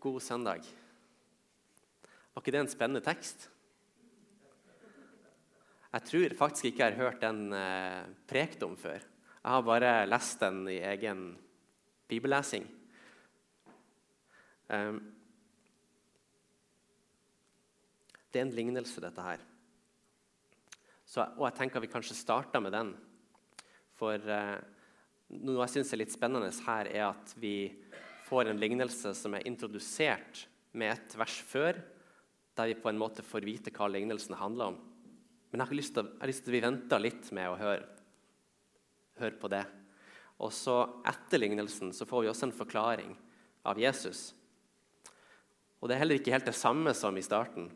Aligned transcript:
God 0.00 0.20
søndag. 0.20 0.64
Var 2.34 2.42
ikke 2.42 2.52
det 2.52 2.60
en 2.60 2.68
spennende 2.68 3.00
tekst? 3.04 3.48
Jeg 5.92 6.04
tror 6.10 6.34
faktisk 6.36 6.68
ikke 6.68 6.84
jeg 6.84 6.92
har 6.92 7.06
hørt 7.06 7.22
den 7.22 7.54
eh, 7.56 8.04
prekt 8.28 8.62
om 8.66 8.74
før. 8.76 9.00
Jeg 9.00 9.54
har 9.54 9.64
bare 9.64 9.92
lest 10.08 10.42
den 10.42 10.66
i 10.68 10.76
egen 10.84 11.22
bibellesing. 12.10 12.66
Um, 14.68 14.98
det 18.28 18.42
er 18.42 18.44
en 18.44 18.56
lignelse, 18.58 19.00
dette 19.00 19.22
her. 19.22 19.40
Så, 21.06 21.24
og 21.38 21.46
jeg 21.46 21.56
tenker 21.62 21.80
vi 21.80 21.88
kanskje 21.88 22.18
starter 22.18 22.60
med 22.60 22.74
den. 22.76 22.92
For 23.96 24.20
eh, 24.20 24.58
noe 25.40 25.62
jeg 25.64 25.78
syns 25.78 25.94
er 25.94 26.02
litt 26.02 26.12
spennende 26.12 26.52
her, 26.66 26.90
er 26.92 27.08
at 27.14 27.32
vi 27.40 27.56
får 28.26 28.50
en 28.50 28.60
lignelse 28.60 29.12
som 29.14 29.36
er 29.36 29.46
introdusert 29.46 30.46
med 30.76 30.92
et 30.96 31.16
vers 31.18 31.36
før, 31.46 31.78
der 32.56 32.70
vi 32.70 32.78
på 32.80 32.90
en 32.90 32.98
måte 32.98 33.24
får 33.24 33.46
vite 33.46 33.72
hva 33.74 33.88
lignelsen 33.92 34.36
handler 34.40 34.72
om. 34.72 34.78
Men 35.50 35.62
jeg 35.62 35.70
har 35.70 35.78
lyst 35.78 35.94
til, 35.94 36.08
jeg 36.18 36.30
lyst 36.32 36.44
til 36.44 36.50
at 36.50 36.56
vi 36.56 36.64
venter 36.64 37.02
litt 37.02 37.28
med 37.36 37.50
å 37.52 37.58
høre, 37.60 37.86
høre 39.20 39.38
på 39.40 39.50
det. 39.52 39.62
Og 40.42 40.52
så 40.52 40.80
Etter 41.08 41.40
lignelsen 41.40 41.94
så 41.96 42.08
får 42.08 42.24
vi 42.24 42.30
også 42.32 42.48
en 42.48 42.58
forklaring 42.58 43.14
av 43.66 43.78
Jesus. 43.80 44.32
Og 45.80 45.88
Det 45.88 45.96
er 45.96 46.02
heller 46.02 46.18
ikke 46.18 46.34
helt 46.34 46.48
det 46.48 46.56
samme 46.56 46.92
som 46.96 47.16
i 47.16 47.24
starten, 47.24 47.70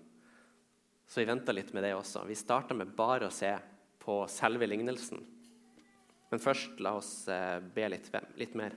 så 1.10 1.23
vi 1.23 1.29
venter 1.30 1.55
litt 1.55 1.73
med 1.74 1.85
det 1.87 1.95
også. 1.95 2.24
Vi 2.27 2.38
starter 2.38 2.77
med 2.79 2.93
bare 2.96 3.29
å 3.29 3.35
se 3.35 3.51
på 4.01 4.23
selve 4.30 4.66
lignelsen. 4.66 5.23
Men 6.30 6.43
først 6.43 6.79
la 6.82 6.95
oss 6.98 7.12
eh, 7.29 7.59
be 7.74 7.88
litt, 7.91 8.07
litt 8.38 8.55
mer. 8.59 8.77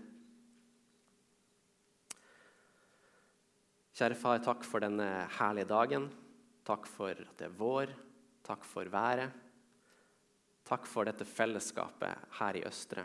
Kjære 3.94 4.16
far, 4.18 4.40
takk 4.42 4.64
for 4.66 4.82
denne 4.82 5.06
herlige 5.38 5.68
dagen. 5.70 6.08
Takk 6.66 6.88
for 6.90 7.14
at 7.14 7.36
det 7.38 7.46
er 7.46 7.58
vår. 7.60 7.92
Takk 8.42 8.64
for 8.66 8.88
været. 8.90 9.30
Takk 10.66 10.88
for 10.90 11.06
dette 11.06 11.28
fellesskapet 11.30 12.24
her 12.40 12.58
i 12.58 12.64
Østre. 12.66 13.04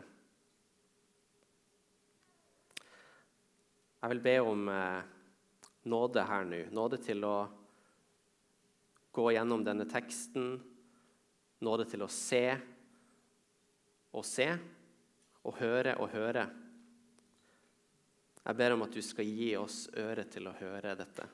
Jeg 4.01 4.15
vil 4.15 4.23
be 4.25 4.35
om 4.41 4.63
eh, 4.73 5.03
nåde 5.93 6.25
her 6.25 6.49
nå. 6.49 6.63
Nåde 6.73 7.01
til 7.05 7.21
å 7.29 7.37
gå 9.13 9.27
gjennom 9.37 9.67
denne 9.67 9.85
teksten. 9.93 10.55
Nåde 11.69 11.85
til 11.93 12.07
å 12.07 12.09
se 12.09 12.47
og 14.17 14.25
se 14.25 14.49
og 15.45 15.61
høre 15.61 15.99
og 16.01 16.17
høre. 16.17 16.47
Jeg 18.45 18.57
ber 18.57 18.75
om 18.75 18.85
at 18.87 18.95
du 18.95 19.03
skal 19.05 19.29
gi 19.29 19.51
oss 19.59 19.87
øre 19.99 20.25
til 20.31 20.49
å 20.49 20.57
høre 20.61 20.95
dette 20.99 21.27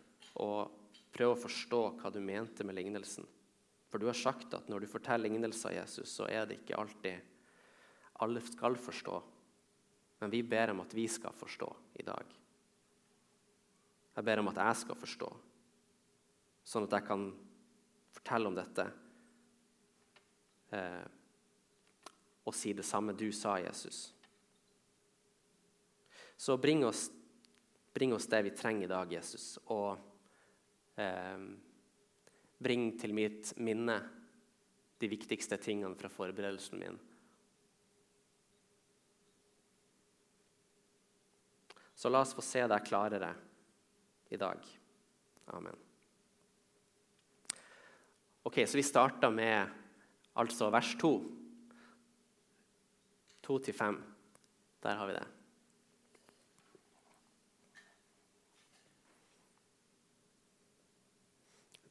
og 0.43 0.71
prøve 1.15 1.37
å 1.37 1.43
forstå 1.45 1.83
hva 2.01 2.11
du 2.11 2.19
mente 2.25 2.67
med 2.67 2.75
lignelsen. 2.79 3.27
For 3.91 4.03
du 4.03 4.09
har 4.09 4.19
sagt 4.19 4.57
at 4.57 4.67
når 4.71 4.83
du 4.83 4.91
forteller 4.91 5.29
lignelser 5.29 5.71
av 5.71 5.77
Jesus, 5.77 6.11
så 6.11 6.27
er 6.27 6.49
det 6.51 6.59
ikke 6.63 6.81
alltid 6.81 7.31
alle 8.25 8.43
skal 8.43 8.79
forstå. 8.79 9.21
Men 10.23 10.33
vi 10.33 10.43
ber 10.43 10.73
om 10.73 10.83
at 10.83 10.95
vi 10.95 11.07
skal 11.11 11.35
forstå 11.37 11.69
i 12.03 12.07
dag. 12.07 12.35
Jeg 14.15 14.27
ber 14.27 14.43
om 14.43 14.51
at 14.51 14.59
jeg 14.63 14.81
skal 14.85 14.99
forstå, 14.99 15.29
sånn 16.65 16.87
at 16.87 16.95
jeg 16.95 17.07
kan 17.09 17.25
fortelle 18.15 18.51
om 18.51 18.55
dette 18.55 18.85
eh, 20.71 21.07
og 22.45 22.55
si 22.55 22.75
det 22.77 22.87
samme 22.87 23.15
du 23.19 23.27
sa, 23.35 23.57
Jesus. 23.59 24.14
Så 26.45 26.57
bring 26.57 26.85
oss, 26.85 27.11
bring 27.93 28.13
oss 28.13 28.27
det 28.27 28.43
vi 28.43 28.51
trenger 28.51 28.85
i 28.85 28.89
dag, 28.91 29.13
Jesus, 29.13 29.45
og 29.73 29.97
eh, 31.01 31.45
bring 32.61 32.83
til 33.01 33.15
mitt 33.17 33.55
minne 33.65 33.95
de 35.01 35.09
viktigste 35.09 35.57
tingene 35.57 35.97
fra 35.97 36.11
forberedelsen 36.13 36.83
min. 36.83 36.99
Så 41.97 42.13
la 42.13 42.21
oss 42.21 42.35
få 42.37 42.45
se 42.45 42.67
deg 42.69 42.85
klarere 42.91 43.31
i 44.29 44.41
dag. 44.43 44.67
Amen. 45.57 45.79
Ok, 48.45 48.67
Så 48.69 48.77
vi 48.77 48.85
starta 48.85 49.31
med 49.33 49.73
altså 50.37 50.69
vers 50.69 50.93
2. 51.01 51.15
2-5. 53.49 53.99
Der 54.85 55.01
har 55.01 55.09
vi 55.09 55.17
det. 55.17 55.25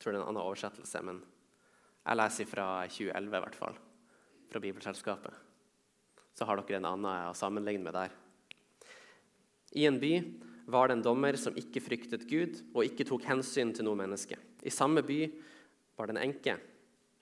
Tror 0.04 0.14
det 0.14 0.20
er 0.20 0.26
en 0.26 0.34
annen 0.34 0.44
oversettelse, 0.44 1.00
men 1.08 1.22
jeg 2.04 2.20
leser 2.20 2.50
fra 2.50 2.68
2011 2.92 3.38
i 3.38 3.44
hvert 3.46 3.56
fall. 3.58 3.78
Fra 4.52 4.62
Bibelselskapet. 4.62 5.38
Så 6.36 6.46
har 6.46 6.60
dere 6.60 6.82
en 6.82 6.90
annen 6.90 7.30
å 7.30 7.38
sammenligne 7.38 7.86
med 7.86 7.96
der. 7.96 8.12
I 9.80 9.88
en 9.88 10.02
by 10.02 10.12
var 10.70 10.90
det 10.90 10.98
en 10.98 11.06
dommer 11.06 11.38
som 11.40 11.56
ikke 11.58 11.82
fryktet 11.84 12.28
Gud 12.30 12.60
og 12.74 12.84
ikke 12.86 13.08
tok 13.08 13.26
hensyn 13.30 13.72
til 13.74 13.88
noe 13.88 13.98
menneske. 14.00 14.38
I 14.64 14.74
samme 14.74 15.02
by 15.06 15.22
var 15.98 16.10
det 16.10 16.18
en 16.18 16.24
enke 16.28 16.58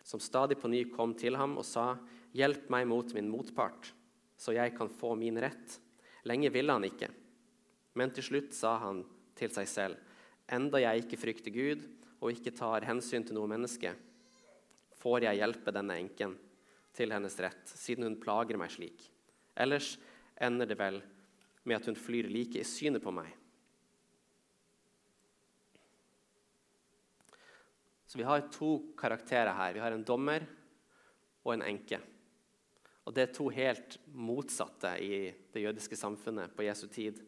som 0.03 0.19
stadig 0.19 0.57
på 0.59 0.71
ny 0.71 0.83
kom 0.91 1.13
til 1.13 1.37
ham 1.37 1.57
og 1.61 1.65
sa, 1.65 1.97
'Hjelp 2.33 2.69
meg 2.71 2.87
mot 2.87 3.13
min 3.13 3.29
motpart, 3.29 3.91
så 4.37 4.53
jeg 4.55 4.75
kan 4.75 4.89
få 4.89 5.15
min 5.15 5.37
rett.' 5.37 5.79
Lenge 6.23 6.51
ville 6.53 6.71
han 6.71 6.83
ikke, 6.83 7.09
men 7.95 8.11
til 8.11 8.23
slutt 8.23 8.53
sa 8.53 8.77
han 8.77 9.03
til 9.35 9.49
seg 9.49 9.67
selv, 9.67 9.97
'Enda 10.47 10.79
jeg 10.79 11.05
ikke 11.05 11.19
frykter 11.19 11.51
Gud' 11.51 12.00
og 12.21 12.31
ikke 12.31 12.53
tar 12.53 12.85
hensyn 12.85 13.25
til 13.25 13.37
noe 13.37 13.49
menneske, 13.49 13.95
får 15.01 15.25
jeg 15.25 15.41
hjelpe 15.41 15.73
denne 15.73 15.97
enken 15.97 16.37
til 16.93 17.13
hennes 17.13 17.37
rett, 17.41 17.65
siden 17.65 18.05
hun 18.05 18.19
plager 18.21 18.59
meg 18.61 18.71
slik. 18.73 19.07
Ellers 19.57 19.95
ender 20.41 20.69
det 20.69 20.77
vel 20.79 21.01
med 21.65 21.77
at 21.79 21.89
hun 21.89 21.97
flyr 21.97 22.29
like 22.29 22.61
i 22.61 22.67
synet 22.67 23.03
på 23.03 23.13
meg. 23.15 23.29
Så 28.11 28.19
Vi 28.19 28.27
har 28.27 28.49
to 28.51 28.91
karakterer 28.99 29.53
her. 29.55 29.73
Vi 29.73 29.79
har 29.79 29.93
en 29.95 30.03
dommer 30.03 30.43
og 31.45 31.53
en 31.53 31.61
enke. 31.63 32.01
Og 33.07 33.13
Det 33.13 33.23
er 33.23 33.33
to 33.33 33.47
helt 33.49 33.97
motsatte 34.13 34.97
i 34.99 35.31
det 35.53 35.63
jødiske 35.63 35.95
samfunnet 35.95 36.51
på 36.51 36.65
Jesu 36.67 36.87
tid. 36.87 37.21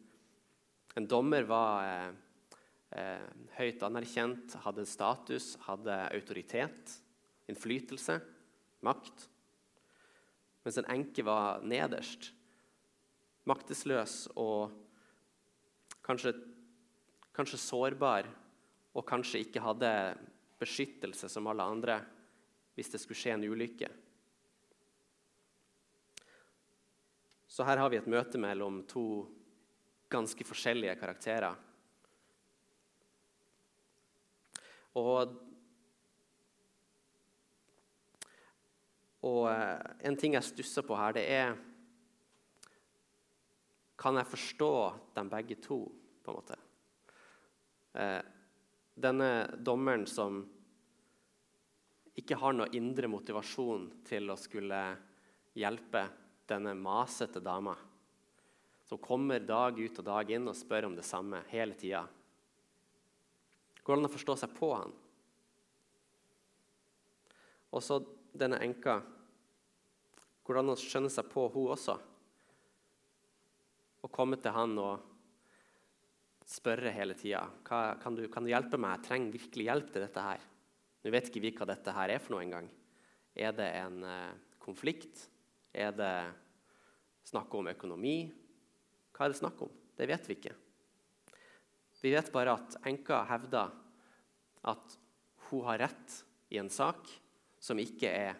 En 0.94 1.06
dommer 1.06 1.42
var 1.48 2.12
eh, 2.94 3.24
høyt 3.58 3.82
anerkjent, 3.86 4.56
hadde 4.64 4.86
status, 4.88 5.54
hadde 5.66 5.96
autoritet, 6.14 6.94
innflytelse, 7.50 8.18
makt. 8.84 9.26
Mens 10.64 10.80
en 10.80 10.88
enke 10.94 11.24
var 11.26 11.64
nederst, 11.66 12.30
maktesløs 13.44 14.30
og 14.40 14.72
kanskje, 16.04 16.32
kanskje 17.36 17.60
sårbar, 17.60 18.30
og 18.94 19.04
kanskje 19.08 19.42
ikke 19.42 19.62
hadde 19.64 19.90
beskyttelse 20.62 21.28
som 21.28 21.50
alle 21.50 21.66
andre 21.66 21.98
hvis 22.74 22.90
det 22.92 23.00
skulle 23.02 23.18
skje 23.18 23.34
en 23.36 23.46
ulykke. 23.46 23.90
Så 27.46 27.66
her 27.66 27.78
har 27.78 27.90
vi 27.90 28.00
et 28.00 28.10
møte 28.10 28.38
mellom 28.40 28.80
to 28.90 29.04
ganske 30.10 30.46
forskjellige 30.46 30.96
karakterer. 30.98 31.54
Og, 34.94 35.34
og 39.26 39.40
eh, 39.50 39.86
en 40.06 40.18
ting 40.20 40.36
jeg 40.36 40.46
stusser 40.46 40.86
på 40.86 40.98
her, 40.98 41.16
det 41.16 41.24
er 41.30 41.56
Kan 43.98 44.18
jeg 44.18 44.26
forstå 44.28 44.72
dem 45.16 45.30
begge 45.30 45.56
to, 45.62 45.78
på 46.22 46.30
en 46.30 46.36
måte? 46.36 46.56
Eh, 47.94 48.20
denne 48.94 49.30
dommeren 49.56 50.04
som 50.06 50.42
ikke 52.14 52.38
har 52.38 52.54
noe 52.54 52.70
indre 52.74 53.08
motivasjon 53.10 53.88
til 54.06 54.30
å 54.30 54.36
skulle 54.38 54.82
hjelpe 55.58 56.04
denne 56.46 56.74
masete 56.78 57.42
dama, 57.42 57.74
som 58.84 59.00
kommer 59.02 59.42
dag 59.42 59.78
ut 59.78 59.98
og 59.98 60.06
dag 60.06 60.30
inn 60.36 60.50
og 60.50 60.58
spør 60.58 60.90
om 60.90 60.98
det 60.98 61.06
samme 61.06 61.42
hele 61.50 61.78
tida. 61.78 62.04
Går 63.84 63.96
det 63.96 64.00
an 64.00 64.08
å 64.08 64.14
forstå 64.14 64.36
seg 64.40 64.52
på 64.56 64.70
han? 64.72 64.92
Og 67.74 67.82
så 67.84 67.98
denne 68.32 68.60
enka. 68.64 69.00
Går 70.44 70.56
det 70.56 70.62
an 70.62 70.72
å 70.72 70.78
skjønne 70.80 71.12
seg 71.12 71.28
på 71.30 71.46
hun 71.52 71.72
også? 71.74 71.98
Og 74.04 74.12
komme 74.12 74.38
til 74.40 74.54
han 74.56 74.78
og 74.80 75.10
spørre 76.44 76.92
hele 76.92 77.16
tida 77.16 77.42
kan, 77.64 78.00
kan, 78.00 78.16
du 78.16 78.50
hjelpe 78.50 78.80
meg. 78.80 78.98
Jeg 78.98 79.06
trenger 79.08 79.36
virkelig 79.36 79.68
hjelp 79.68 79.92
til 79.92 80.04
dette 80.04 80.24
her. 80.28 80.48
Nå 81.04 81.12
vet 81.12 81.28
ikke 81.28 81.44
vi 81.44 81.52
hva 81.56 81.68
dette 81.68 81.94
her 81.96 82.12
er 82.14 82.24
for 82.24 82.36
noe 82.36 82.44
engang. 82.44 82.68
Er 83.36 83.52
det 83.56 83.68
en 83.80 84.04
eh, 84.08 84.34
konflikt? 84.62 85.26
Er 85.74 85.92
det 85.96 86.14
snakk 87.26 87.52
om 87.56 87.72
økonomi? 87.72 88.18
Hva 89.12 89.26
er 89.26 89.34
det 89.34 89.40
snakk 89.40 89.64
om? 89.66 89.72
Det 89.96 90.08
vet 90.08 90.28
vi 90.28 90.36
ikke. 90.38 90.54
Vi 92.04 92.10
vet 92.12 92.26
bare 92.32 92.52
at 92.52 92.74
enka 92.84 93.22
hevder 93.30 93.70
at 94.68 94.96
hun 95.48 95.62
har 95.64 95.78
rett 95.86 96.16
i 96.52 96.58
en 96.60 96.68
sak 96.68 97.08
som 97.56 97.78
ikke 97.80 98.10
er 98.12 98.34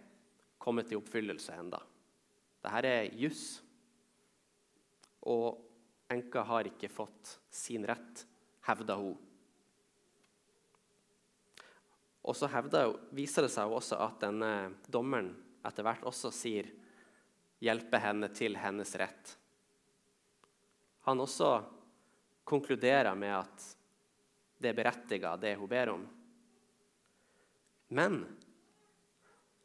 kommet 0.61 0.91
til 0.91 1.01
oppfyllelse 1.01 1.55
enda. 1.57 1.79
Dette 2.61 2.91
er 2.93 3.09
juss. 3.17 3.63
Og 5.33 5.63
enka 6.13 6.43
har 6.45 6.69
ikke 6.69 6.91
fått 6.93 7.39
sin 7.49 7.87
rett, 7.89 8.27
hevder 8.69 9.01
hun. 9.01 9.17
Og 12.21 12.37
så 12.37 12.51
hevder, 12.53 12.93
viser 13.17 13.49
det 13.49 13.53
seg 13.55 13.73
også 13.73 13.97
at 14.05 14.21
denne 14.27 14.75
dommeren 14.93 15.31
etter 15.65 15.89
hvert 15.89 16.05
også 16.05 16.29
sier 16.37 16.69
'hjelpe 17.65 17.97
henne 17.97 18.29
til 18.29 18.61
hennes 18.61 18.93
rett'. 19.01 19.39
Han 21.09 21.25
også 21.25 21.74
konkluderer 22.45 23.15
med 23.19 23.35
at 23.39 23.67
det 24.61 24.71
er 24.71 24.77
berettiga, 24.79 25.35
det 25.37 25.57
hun 25.59 25.69
ber 25.69 25.93
om. 25.93 26.05
Men 27.95 28.23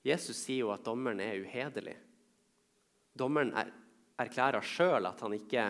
Jesus 0.05 0.39
sier 0.45 0.65
jo 0.65 0.73
at 0.73 0.85
dommeren 0.85 1.21
er 1.23 1.39
uhederlig. 1.43 1.95
Dommeren 3.15 3.51
er, 3.57 3.71
erklærer 4.19 4.63
sjøl 4.65 5.07
at 5.09 5.21
han 5.23 5.35
ikke 5.35 5.65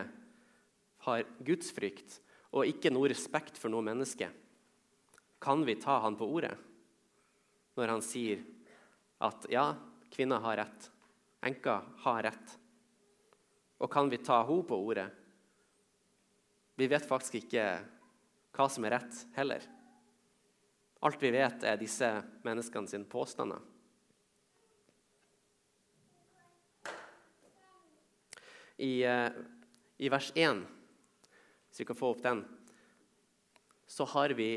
har 1.05 1.27
gudsfrykt 1.45 2.19
og 2.49 2.67
ikke 2.69 2.91
noe 2.93 3.09
respekt 3.11 3.57
for 3.57 3.71
noe 3.73 3.85
menneske. 3.85 4.29
Kan 5.39 5.63
vi 5.65 5.77
ta 5.79 5.99
han 6.03 6.17
på 6.19 6.27
ordet 6.27 6.55
når 7.79 7.93
han 7.93 8.01
sier 8.03 8.41
at 9.23 9.45
ja, 9.51 9.71
kvinna 10.11 10.39
har 10.43 10.57
rett, 10.59 10.89
enka 11.47 11.77
har 12.03 12.25
rett? 12.27 12.57
Og 13.79 13.87
kan 13.91 14.09
vi 14.11 14.19
ta 14.19 14.41
henne 14.43 14.67
på 14.67 14.75
ordet? 14.75 15.07
Vi 16.79 16.87
vet 16.87 17.03
faktisk 17.03 17.41
ikke 17.41 17.63
hva 18.55 18.65
som 18.71 18.85
er 18.87 18.93
rett, 18.95 19.15
heller. 19.35 19.63
Alt 21.03 21.19
vi 21.19 21.31
vet, 21.33 21.63
er 21.67 21.79
disse 21.79 22.07
menneskene 22.45 22.87
sine 22.87 23.07
påstander. 23.09 23.59
I, 28.79 29.03
eh, 29.03 29.27
I, 29.99 30.07
vers 30.07 30.29
1, 30.31 30.61
hvis 31.67 31.81
vi 31.81 31.87
kan 31.89 31.99
få 31.99 32.13
opp 32.13 32.21
den, 32.23 32.45
så 33.83 34.07
har 34.13 34.31
vi 34.39 34.53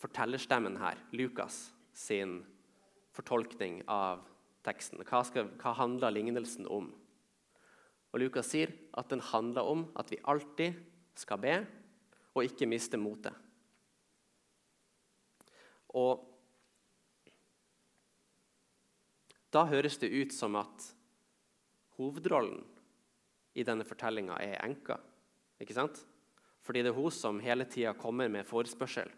fortellerstemmen 0.00 0.78
her, 0.80 0.96
Lukas 1.12 1.66
sin 1.92 2.38
fortolkning 3.12 3.82
av 3.92 4.24
teksten. 4.64 5.04
Hva, 5.04 5.20
skal, 5.28 5.52
hva 5.60 5.76
handler 5.76 6.16
lignelsen 6.16 6.64
om? 6.64 6.88
Og 8.12 8.24
Lukas 8.24 8.48
sier 8.54 8.72
at 8.96 9.12
den 9.12 9.20
handler 9.20 9.68
om 9.68 9.84
at 10.00 10.08
vi 10.08 10.22
alltid 10.24 10.80
skal 11.18 11.40
be 11.42 11.56
og 12.32 12.44
ikke 12.46 12.68
miste 12.68 13.00
motet. 13.00 13.34
Og 15.92 16.22
da 19.52 19.66
høres 19.68 19.98
det 20.00 20.08
ut 20.08 20.32
som 20.32 20.56
at 20.56 20.86
hovedrollen 21.98 22.62
i 23.52 23.64
denne 23.68 23.84
fortellinga 23.84 24.38
er 24.40 24.62
enka. 24.64 24.96
Ikke 25.60 25.76
sant? 25.76 26.00
Fordi 26.64 26.80
det 26.80 26.92
er 26.92 26.96
hun 26.96 27.12
som 27.12 27.40
hele 27.42 27.66
tida 27.68 27.92
kommer 27.98 28.30
med 28.32 28.48
forespørsel, 28.48 29.10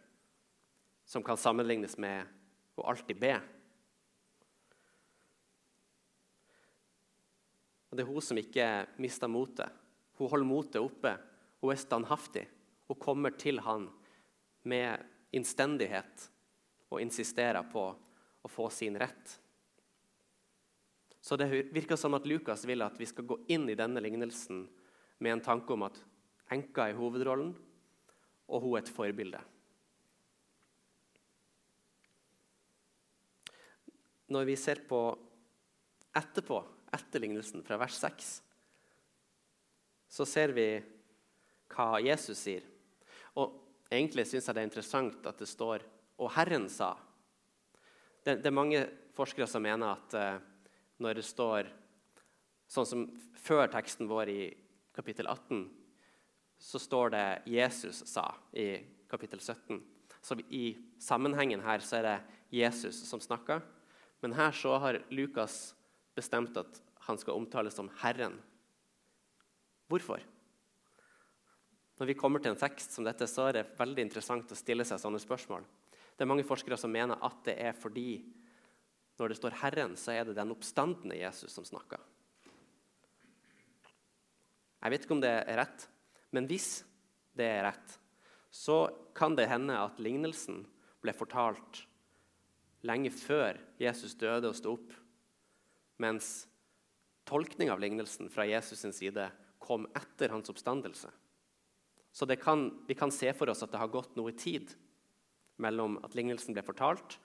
som 1.07 1.23
kan 1.23 1.39
sammenlignes 1.39 1.95
med 2.01 2.27
å 2.75 2.89
alltid 2.91 3.21
be. 3.21 3.35
Og 7.91 7.97
Det 7.97 8.03
er 8.03 8.11
hun 8.11 8.25
som 8.27 8.41
ikke 8.41 8.69
mister 8.99 9.31
motet. 9.31 9.71
Hun 10.19 10.31
holder 10.33 10.49
motet 10.49 10.81
oppe. 10.83 11.13
Hun 11.65 11.73
er 11.73 11.81
standhaftig. 11.81 12.43
Hun 12.87 12.99
kommer 13.01 13.33
til 13.41 13.57
han 13.65 13.87
med 14.69 15.01
innstendighet 15.33 16.27
og 16.93 17.01
insisterer 17.01 17.65
på 17.73 17.85
å 18.45 18.51
få 18.53 18.67
sin 18.69 18.99
rett. 19.01 19.39
Så 21.25 21.39
det 21.41 21.49
virker 21.73 21.97
som 21.97 22.13
at 22.19 22.29
Lukas 22.29 22.67
vil 22.69 22.85
at 22.85 23.01
vi 23.01 23.09
skal 23.09 23.25
gå 23.25 23.39
inn 23.57 23.65
i 23.73 23.79
denne 23.81 24.03
lignelsen 24.05 24.67
med 25.25 25.33
en 25.33 25.45
tanke 25.47 25.73
om 25.73 25.87
at 25.87 25.97
enka 26.53 26.91
er 26.91 27.01
hovedrollen, 27.01 27.55
og 28.53 28.61
hun 28.61 28.77
er 28.77 28.85
et 28.85 28.93
forbilde. 28.93 29.41
Når 34.37 34.51
vi 34.53 34.59
ser 34.61 34.85
på 34.85 35.01
etterpå, 36.13 36.61
etter 36.93 37.25
lignelsen, 37.25 37.65
fra 37.65 37.81
vers 37.81 37.97
6, 38.05 38.35
så 40.13 40.29
ser 40.29 40.53
vi 40.53 40.69
hva 41.73 42.01
Jesus 42.03 42.39
sier. 42.39 42.65
Og 43.41 43.61
Egentlig 43.95 44.25
syns 44.27 44.49
jeg 44.49 44.57
det 44.57 44.63
er 44.63 44.69
interessant 44.69 45.27
at 45.29 45.39
det 45.39 45.47
står 45.49 45.85
'og 46.19 46.31
Herren 46.35 46.67
sa'. 46.67 46.97
Det, 48.25 48.43
det 48.43 48.47
er 48.47 48.51
mange 48.51 48.81
forskere 49.15 49.47
som 49.47 49.63
mener 49.63 49.93
at 49.93 50.15
uh, 50.15 50.41
når 50.99 51.15
det 51.15 51.25
står 51.25 51.69
sånn 52.67 52.87
som 52.87 53.05
før 53.37 53.69
teksten 53.69 54.09
vår 54.09 54.29
i 54.29 54.57
kapittel 54.95 55.27
18, 55.27 55.69
så 56.59 56.79
står 56.79 57.11
det 57.11 57.43
'Jesus 57.47 58.03
sa' 58.03 58.35
i 58.53 58.83
kapittel 59.09 59.39
17. 59.39 59.83
Så 60.23 60.41
i 60.51 60.77
sammenhengen 60.99 61.61
her 61.61 61.79
så 61.79 61.97
er 61.97 62.03
det 62.03 62.23
Jesus 62.51 62.97
som 63.07 63.21
snakker. 63.21 63.61
Men 64.23 64.33
her 64.33 64.51
så 64.53 64.79
har 64.79 65.05
Lukas 65.11 65.75
bestemt 66.17 66.57
at 66.57 66.81
han 67.07 67.19
skal 67.19 67.35
omtales 67.35 67.75
som 67.75 67.91
Herren. 68.01 68.41
Hvorfor? 69.89 70.23
Når 72.05 72.11
vi 72.11 72.21
kommer 72.21 72.43
til 72.45 72.53
en 72.53 72.59
tekst 72.61 72.93
som 72.93 73.07
dette, 73.07 73.25
så 73.25 73.47
er 73.49 73.55
det 73.57 73.69
veldig 73.79 74.03
interessant 74.05 74.51
å 74.53 74.57
stille 74.59 74.85
seg 74.85 74.99
sånne 75.01 75.17
spørsmål. 75.23 75.63
Det 76.13 76.21
er 76.21 76.29
mange 76.29 76.45
forskere 76.45 76.77
som 76.77 76.93
mener 76.93 77.17
at 77.25 77.39
det 77.47 77.55
er 77.65 77.73
fordi 77.73 78.19
når 79.17 79.33
det 79.33 79.39
står 79.39 79.57
'Herren', 79.57 79.97
så 79.97 80.13
er 80.13 80.25
det 80.25 80.35
den 80.37 80.53
oppstandende 80.53 81.17
Jesus 81.17 81.55
som 81.57 81.65
snakker. 81.65 81.97
Jeg 84.83 84.91
vet 84.91 85.01
ikke 85.01 85.17
om 85.17 85.23
det 85.23 85.33
er 85.49 85.57
rett, 85.57 85.89
men 86.31 86.47
hvis 86.47 86.85
det 87.33 87.49
er 87.49 87.71
rett, 87.71 87.99
så 88.51 88.93
kan 89.15 89.35
det 89.35 89.49
hende 89.49 89.73
at 89.73 89.97
lignelsen 89.99 90.67
ble 91.01 91.13
fortalt 91.17 91.87
lenge 92.83 93.09
før 93.09 93.57
Jesus 93.81 94.13
døde 94.15 94.53
og 94.53 94.57
sto 94.61 94.77
opp, 94.77 94.93
mens 95.97 96.47
tolkning 97.25 97.71
av 97.71 97.81
lignelsen 97.81 98.29
fra 98.29 98.45
Jesus' 98.45 98.77
sin 98.85 98.93
side 98.93 99.33
kom 99.59 99.87
etter 99.97 100.29
hans 100.29 100.51
oppstandelse. 100.51 101.24
Så 102.15 102.27
kan, 102.39 102.69
vi 102.87 102.95
kan 102.95 103.11
se 103.11 103.33
for 103.35 103.51
oss 103.51 103.65
at 103.67 103.73
det 103.73 103.81
har 103.81 103.91
gått 103.91 104.15
noe 104.15 104.33
tid 104.39 104.71
mellom 105.59 105.99
at 106.07 106.15
lignelsen 106.15 106.55
ble 106.55 106.63
fortalt, 106.63 107.19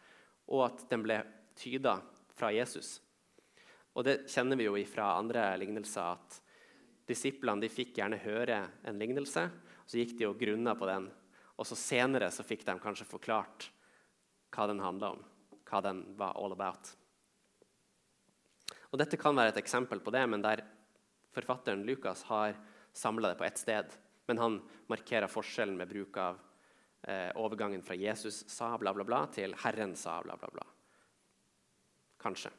og 0.50 0.66
at 0.66 0.86
den 0.90 1.04
ble 1.06 1.20
tyda 1.58 2.00
fra 2.34 2.50
Jesus. 2.56 2.98
Og 3.94 4.06
Det 4.08 4.30
kjenner 4.32 4.58
vi 4.58 4.66
jo 4.66 4.78
fra 4.90 5.12
andre 5.20 5.52
lignelser, 5.62 6.18
at 6.18 6.40
disiplene 7.10 7.62
de 7.62 7.70
fikk 7.70 7.98
gjerne 8.00 8.22
høre 8.24 8.64
en 8.88 9.02
lignelse, 9.02 9.46
og 9.50 9.90
så 9.90 10.02
gikk 10.02 10.18
de 10.18 10.30
og 10.30 10.42
grunna 10.42 10.74
på 10.78 10.90
den. 10.90 11.10
Og 11.60 11.68
så 11.68 11.78
senere 11.78 12.32
så 12.32 12.46
fikk 12.46 12.66
de 12.66 12.78
kanskje 12.82 13.08
forklart 13.10 13.70
hva 14.56 14.68
den 14.70 14.82
handla 14.82 15.14
om, 15.18 15.24
hva 15.70 15.82
den 15.86 16.04
var 16.18 16.38
all 16.40 16.56
about. 16.56 16.96
Og 18.90 18.98
Dette 18.98 19.22
kan 19.22 19.38
være 19.38 19.54
et 19.54 19.62
eksempel 19.62 20.02
på 20.02 20.14
det, 20.14 20.26
men 20.30 20.42
der 20.42 20.64
forfatteren 21.36 21.86
Lukas 21.86 22.24
har 22.30 22.56
samla 22.94 23.30
det 23.30 23.38
på 23.38 23.46
ett 23.46 23.62
sted. 23.62 24.00
Men 24.30 24.42
han 24.42 24.60
markerer 24.92 25.32
forskjellen 25.32 25.78
med 25.80 25.90
bruk 25.90 26.18
av 26.22 26.38
eh, 27.02 27.32
overgangen 27.36 27.82
fra 27.86 27.98
Jesus 27.98 28.44
sa 28.52 28.76
bla, 28.78 28.94
bla, 28.94 29.08
bla, 29.08 29.24
til 29.34 29.58
Herren 29.66 29.98
sa 29.98 30.20
bla, 30.26 30.38
bla, 30.38 30.52
bla 30.54 30.68
kanskje. 32.20 32.52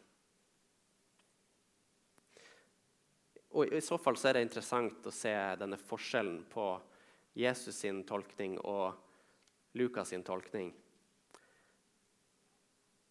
Og 3.50 3.72
I 3.74 3.80
så 3.82 3.98
fall 3.98 4.18
så 4.18 4.30
er 4.30 4.38
det 4.38 4.46
interessant 4.46 5.06
å 5.10 5.14
se 5.14 5.32
denne 5.58 5.78
forskjellen 5.78 6.44
på 6.50 6.66
Jesus 7.38 7.80
sin 7.82 8.04
tolkning 8.06 8.56
og 8.62 8.94
Lukas 9.78 10.12
sin 10.14 10.22
tolkning. 10.26 10.70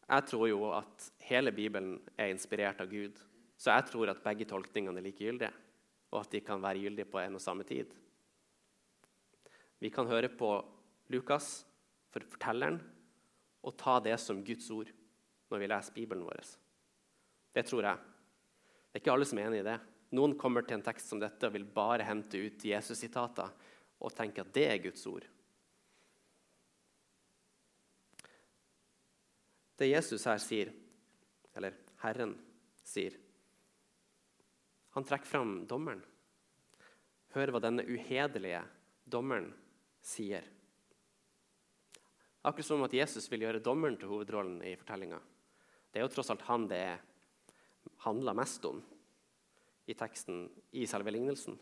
Jeg 0.10 0.26
tror 0.26 0.48
jo 0.50 0.72
at 0.74 1.10
hele 1.28 1.52
Bibelen 1.54 2.00
er 2.18 2.32
inspirert 2.34 2.80
av 2.82 2.90
Gud. 2.90 3.20
Så 3.60 3.76
jeg 3.76 3.90
tror 3.92 4.10
at 4.10 4.24
begge 4.24 4.48
tolkningene 4.48 5.02
er 5.02 5.06
likegyldige, 5.06 5.52
og 6.10 6.24
at 6.24 6.32
de 6.32 6.42
kan 6.42 6.64
være 6.64 6.82
gyldige 6.86 7.12
på 7.12 7.20
en 7.22 7.36
og 7.38 7.44
samme 7.44 7.68
tid. 7.68 7.92
Vi 9.80 9.92
kan 9.94 10.08
høre 10.08 10.30
på 10.32 10.52
Lukas, 11.14 11.66
for 12.10 12.26
fortelleren, 12.26 12.80
og 13.64 13.78
ta 13.78 14.00
det 14.04 14.16
som 14.22 14.42
Guds 14.46 14.68
ord 14.74 14.90
når 15.50 15.62
vi 15.62 15.70
leser 15.70 15.96
Bibelen 15.96 16.26
vår. 16.26 16.42
Det 17.54 17.66
tror 17.68 17.86
jeg. 17.86 17.98
Det 18.90 18.98
er 18.98 19.04
ikke 19.04 19.14
alle 19.14 19.28
som 19.30 19.40
er 19.40 19.50
enig 19.50 19.62
i 19.62 19.68
det. 19.68 19.78
Noen 20.18 20.36
kommer 20.40 20.66
til 20.66 20.80
en 20.80 20.86
tekst 20.86 21.12
som 21.12 21.22
dette 21.22 21.46
og 21.46 21.54
vil 21.54 21.68
bare 21.70 22.08
hente 22.08 22.40
ut 22.42 22.66
Jesus-sitater 22.66 23.52
og 24.00 24.16
tenke 24.16 24.42
at 24.42 24.54
det 24.56 24.66
er 24.70 24.82
Guds 24.82 25.06
ord. 25.10 25.28
Det 29.80 29.88
Jesus 29.88 30.26
her 30.28 30.40
sier, 30.44 30.72
eller 31.56 31.78
Herren 32.02 32.34
sier 32.84 33.16
Han 34.96 35.06
trekker 35.08 35.30
fram 35.30 35.52
dommeren. 35.70 36.02
Hør 37.36 37.54
hva 37.54 37.62
denne 37.64 37.86
uhederlige 37.86 38.64
dommeren 39.06 39.52
sier. 40.02 40.46
Akkurat 42.42 42.66
som 42.66 42.86
at 42.86 42.96
Jesus 42.96 43.28
vil 43.32 43.44
gjøre 43.44 43.64
dommeren 43.64 43.98
til 44.00 44.12
hovedrollen 44.12 44.62
i 44.64 44.76
fortellinga. 44.80 45.20
Det 45.92 46.00
er 46.00 46.06
jo 46.06 46.14
tross 46.14 46.32
alt 46.32 46.46
han 46.48 46.68
det 46.70 46.84
handler 48.06 48.38
mest 48.38 48.66
om 48.70 48.80
i 49.90 49.96
teksten 49.98 50.46
i 50.78 50.86
selve 50.88 51.12
lignelsen. 51.12 51.58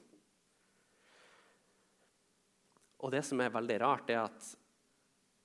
Og 2.98 3.14
det 3.14 3.24
som 3.26 3.42
er 3.42 3.54
veldig 3.54 3.78
rart, 3.82 4.10
er 4.10 4.26
at 4.26 4.48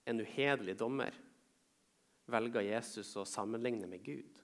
en 0.08 0.20
uhederlig 0.24 0.74
dommer 0.80 1.14
velger 2.32 2.64
Jesus 2.66 3.12
å 3.20 3.26
sammenligne 3.28 3.88
med 3.90 4.02
Gud. 4.04 4.40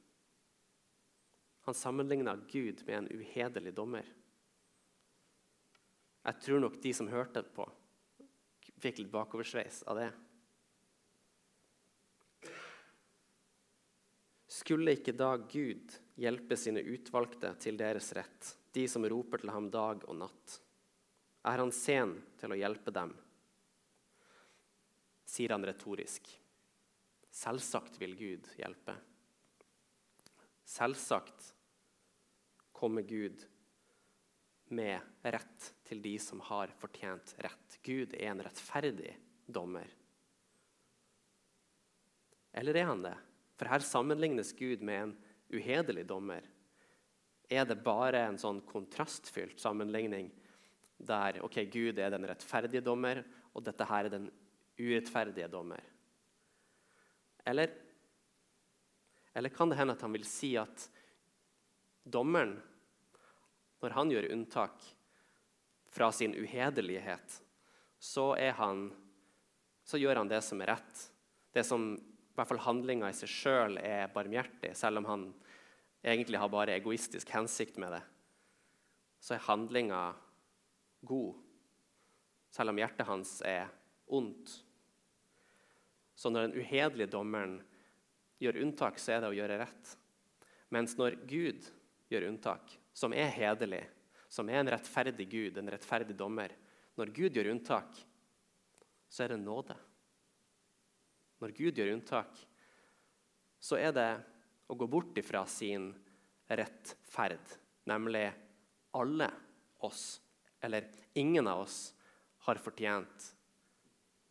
Han 1.69 1.77
sammenligner 1.77 2.45
Gud 2.49 2.85
med 2.87 2.95
en 2.97 3.11
uhederlig 3.13 3.75
dommer. 3.77 4.07
Jeg 6.25 6.41
tror 6.45 6.63
nok 6.63 6.79
de 6.83 6.93
som 6.97 7.11
hørte 7.11 7.43
på, 7.43 7.67
fikk 8.83 9.03
litt 9.03 9.13
bakoversveis 9.13 9.83
av 9.91 10.01
det. 10.01 10.09
Skulle 14.59 14.97
ikke 14.97 15.15
da 15.15 15.35
Gud 15.39 15.93
hjelpe 16.19 16.57
sine 16.59 16.83
utvalgte 16.83 17.53
til 17.63 17.79
deres 17.79 18.11
rett, 18.17 18.55
de 18.75 18.89
som 18.91 19.07
roper 19.07 19.43
til 19.43 19.53
ham 19.55 19.69
dag 19.71 20.03
og 20.09 20.19
natt? 20.19 20.59
Er 21.47 21.63
han 21.63 21.73
sen 21.73 22.17
til 22.41 22.53
å 22.53 22.59
hjelpe 22.59 22.93
dem? 22.95 23.13
Sier 25.29 25.55
han 25.55 25.67
retorisk. 25.69 26.27
Selvsagt 27.31 28.01
vil 28.01 28.17
Gud 28.19 28.49
hjelpe. 28.59 28.97
Selvsagt 30.69 31.53
kommer 32.73 33.07
Gud 33.07 33.45
med 34.75 35.01
rett 35.23 35.71
til 35.89 36.03
de 36.05 36.15
som 36.23 36.41
har 36.49 36.73
fortjent 36.81 37.35
rett. 37.45 37.79
Gud 37.85 38.15
er 38.17 38.33
en 38.33 38.43
rettferdig 38.45 39.15
dommer. 39.47 39.89
Eller 42.53 42.77
er 42.77 42.89
han 42.91 43.03
det? 43.05 43.15
For 43.59 43.71
her 43.71 43.85
sammenlignes 43.85 44.53
Gud 44.57 44.83
med 44.85 45.03
en 45.03 45.15
uhederlig 45.55 46.05
dommer. 46.09 46.45
Er 47.49 47.65
det 47.65 47.81
bare 47.85 48.27
en 48.29 48.39
sånn 48.41 48.61
kontrastfylt 48.69 49.61
sammenligning 49.61 50.31
der 50.99 51.39
ok, 51.47 51.63
Gud 51.71 51.99
er 52.03 52.13
den 52.13 52.27
rettferdige 52.29 52.83
dommer, 52.85 53.23
og 53.55 53.65
dette 53.65 53.87
her 53.89 54.09
er 54.09 54.13
den 54.13 54.27
urettferdige 54.79 55.49
dommer? 55.51 55.83
Eller, 57.49 57.73
eller 59.33 59.55
kan 59.55 59.71
det 59.71 59.79
hende 59.79 59.95
at 59.97 60.03
han 60.05 60.13
vil 60.13 60.27
si 60.29 60.53
at 60.61 60.89
dommeren 62.05 62.59
når 63.83 63.95
han 63.97 64.11
gjør 64.13 64.31
unntak 64.35 64.85
fra 65.95 66.11
sin 66.13 66.35
uhederlighet, 66.35 67.41
så, 67.99 68.35
han, 68.59 68.89
så 69.85 69.99
gjør 69.99 70.23
han 70.23 70.31
det 70.31 70.43
som 70.47 70.61
er 70.63 70.75
rett. 70.75 71.05
Det 71.55 71.65
som 71.67 71.91
i 71.99 72.39
hvert 72.39 72.51
fall 72.53 72.63
handlinga 72.63 73.11
i 73.11 73.17
seg 73.19 73.31
sjøl 73.33 73.79
er 73.83 74.13
barmhjertig, 74.15 74.75
selv 74.79 75.01
om 75.01 75.09
han 75.09 75.27
egentlig 76.07 76.39
har 76.39 76.53
bare 76.53 76.77
egoistisk 76.77 77.33
hensikt 77.35 77.81
med 77.83 77.97
det. 77.97 78.03
Så 79.19 79.35
er 79.35 79.47
handlinga 79.49 80.03
god, 81.09 81.35
selv 82.55 82.71
om 82.71 82.79
hjertet 82.79 83.09
hans 83.09 83.41
er 83.47 83.67
ondt. 84.15 84.53
Så 86.19 86.31
når 86.31 86.49
den 86.49 86.61
uhederlige 86.63 87.11
dommeren 87.11 87.59
gjør 88.43 88.61
unntak, 88.63 88.99
så 89.03 89.17
er 89.17 89.23
det 89.23 89.33
å 89.33 89.37
gjøre 89.37 89.59
rett. 89.65 89.95
Mens 90.75 90.95
når 90.99 91.19
Gud 91.27 91.67
gjør 92.11 92.29
unntak, 92.31 92.75
som 92.99 93.15
er 93.15 93.31
hederlig, 93.31 93.85
som 94.29 94.49
er 94.51 94.59
en 94.61 94.71
rettferdig 94.75 95.29
Gud, 95.31 95.59
en 95.59 95.71
rettferdig 95.71 96.17
dommer 96.19 96.55
Når 96.99 97.13
Gud 97.15 97.37
gjør 97.37 97.53
unntak, 97.53 97.95
så 99.07 99.23
er 99.23 99.31
det 99.31 99.37
nåde. 99.39 99.77
Når 101.39 101.53
Gud 101.55 101.79
gjør 101.79 101.93
unntak, 101.93 102.41
så 103.63 103.79
er 103.79 103.93
det 103.95 104.09
å 104.67 104.75
gå 104.75 104.89
bort 104.91 105.21
ifra 105.23 105.45
sin 105.47 105.93
rettferd, 106.51 107.55
nemlig 107.87 108.25
alle 108.99 109.31
oss, 109.87 110.19
eller 110.59 110.91
ingen 111.15 111.47
av 111.47 111.63
oss, 111.69 111.79
har 112.49 112.59
fortjent 112.59 113.31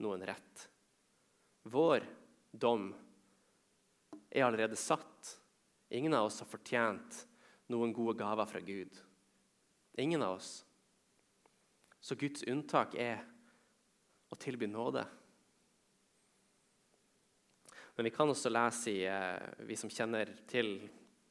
noen 0.03 0.27
rett. 0.27 0.67
Vår 1.71 2.03
dom 2.51 2.89
er 4.27 4.43
allerede 4.43 4.75
satt. 4.75 5.37
Ingen 5.87 6.19
av 6.19 6.27
oss 6.27 6.41
har 6.43 6.51
fortjent 6.51 7.26
noen 7.71 7.93
gode 7.93 8.17
gaver 8.19 8.47
fra 8.49 8.61
Gud. 8.63 8.97
Ingen 9.97 10.23
av 10.23 10.37
oss. 10.37 10.65
Så 11.99 12.15
Guds 12.15 12.43
unntak 12.47 12.95
er 12.95 13.23
å 14.29 14.37
tilby 14.39 14.67
nåde. 14.69 15.03
Men 17.97 18.05
vi 18.05 18.13
kan 18.13 18.29
også 18.29 18.51
lese 18.53 18.93
i 18.93 18.99
eh, 19.09 19.65
Vi 19.65 19.75
som 19.79 19.89
kjenner 19.89 20.29
til 20.47 20.75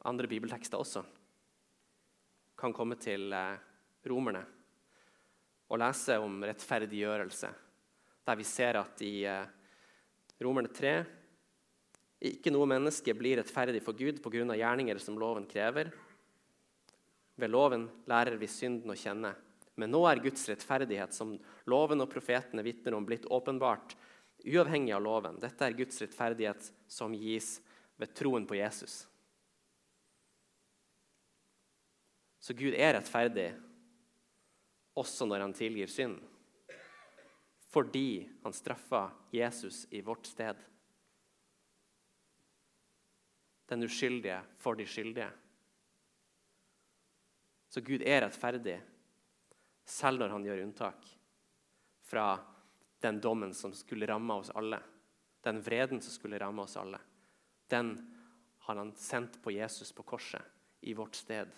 andre 0.07 0.27
bibeltekster 0.31 0.81
også, 0.83 1.03
kan 2.59 2.75
komme 2.75 2.99
til 2.99 3.31
eh, 3.35 3.59
romerne 4.11 4.43
og 5.67 5.81
lese 5.83 6.15
om 6.23 6.43
rettferdiggjørelse, 6.47 7.49
der 8.27 8.39
vi 8.39 8.47
ser 8.47 8.79
at 8.79 9.03
i 9.03 9.15
eh, 9.27 9.47
Romerne 10.43 10.69
3 10.69 10.93
ikke 12.29 12.53
noe 12.53 12.69
menneske 12.69 13.15
blir 13.17 13.39
rettferdig 13.41 13.81
for 13.85 13.97
Gud 13.97 14.21
pga. 14.25 14.45
gjerninger 14.57 14.99
som 15.01 15.19
loven 15.19 15.47
krever, 15.49 15.91
ved 17.37 17.53
loven 17.53 17.87
lærer 18.09 18.39
vi 18.41 18.49
synden 18.51 18.93
å 18.93 18.99
kjenne. 18.99 19.35
Men 19.77 19.93
nå 19.93 20.01
er 20.09 20.23
Guds 20.25 20.47
rettferdighet, 20.49 21.13
som 21.13 21.35
loven 21.69 22.01
og 22.01 22.09
profetene 22.11 22.65
vitner 22.65 22.97
om, 22.97 23.05
blitt 23.05 23.29
åpenbart, 23.29 23.93
uavhengig 24.47 24.95
av 24.97 25.05
loven. 25.05 25.37
Dette 25.41 25.67
er 25.67 25.77
Guds 25.77 26.01
rettferdighet 26.01 26.71
som 26.89 27.15
gis 27.17 27.59
ved 28.01 28.15
troen 28.17 28.47
på 28.49 28.57
Jesus. 28.57 29.05
Så 32.41 32.55
Gud 32.57 32.77
er 32.79 32.95
rettferdig 32.95 33.51
også 34.97 35.27
når 35.29 35.45
han 35.45 35.55
tilgir 35.57 35.91
synd. 35.93 36.21
Fordi 37.75 38.25
han 38.45 38.55
straffa 38.57 39.11
Jesus 39.35 39.85
i 39.91 40.01
vårt 40.01 40.29
sted. 40.31 40.57
Den 43.67 43.83
uskyldige 43.83 44.39
for 44.63 44.79
de 44.79 44.87
skyldige. 44.89 45.29
Så 47.69 47.81
Gud 47.81 48.03
er 48.07 48.23
rettferdig, 48.25 48.77
selv 49.85 50.23
når 50.23 50.35
han 50.35 50.47
gjør 50.47 50.63
unntak 50.65 51.09
fra 52.07 52.29
den 53.03 53.21
dommen 53.21 53.55
som 53.55 53.75
skulle 53.75 54.07
ramme 54.07 54.39
oss 54.41 54.51
alle. 54.55 54.81
Den 55.43 55.61
vreden 55.63 56.01
som 56.03 56.15
skulle 56.15 56.39
ramme 56.39 56.63
oss 56.63 56.77
alle. 56.77 57.01
Den 57.71 57.97
har 58.67 58.77
han 58.77 58.95
sendt 58.99 59.43
på 59.43 59.51
Jesus 59.55 59.93
på 59.93 60.03
korset, 60.03 60.43
i 60.81 60.95
vårt 60.95 61.15
sted. 61.15 61.51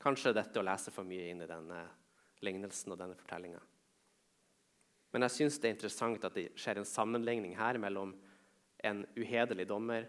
Kanskje 0.00 0.34
dette 0.36 0.60
å 0.60 0.64
lese 0.64 0.92
for 0.92 1.08
mye 1.08 1.30
inn 1.30 1.40
i 1.42 1.48
denne 1.48 1.80
lignelsen 2.44 2.92
og 2.92 3.00
denne 3.00 3.16
fortellinga. 3.18 3.60
Men 5.12 5.24
jeg 5.24 5.34
syns 5.36 5.56
det 5.60 5.70
er 5.70 5.74
interessant 5.76 6.24
at 6.28 6.36
det 6.36 6.50
skjer 6.60 6.80
en 6.80 6.88
sammenligning 6.88 7.56
her 7.56 7.78
mellom 7.80 8.12
en 8.84 9.02
uhederlig 9.16 9.64
dommer 9.68 10.04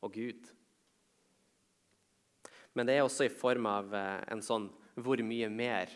og 0.00 0.14
Gud. 0.16 0.48
Men 2.72 2.88
det 2.88 2.96
er 2.96 3.04
også 3.04 3.26
i 3.26 3.32
form 3.32 3.68
av 3.68 3.92
eh, 3.94 4.20
en 4.32 4.42
sånn 4.44 4.70
Hvor 4.96 5.20
mye 5.24 5.48
mer 5.52 5.92